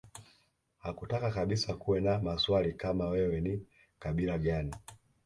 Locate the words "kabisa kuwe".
1.31-2.01